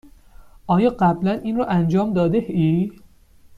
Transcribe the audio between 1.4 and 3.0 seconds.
را انجام داده ای؟